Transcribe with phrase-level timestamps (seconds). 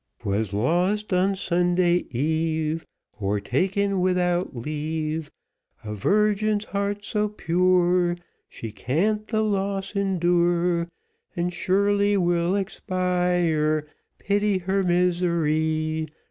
[0.21, 2.87] 'Twas lost on Sunday eve,
[3.19, 5.29] Or taken without leave,
[5.83, 8.17] A virgin's heart so pure,
[8.49, 10.89] She can't the loss endure,
[11.35, 13.85] And surely will expire;
[14.17, 16.07] Pity her misery.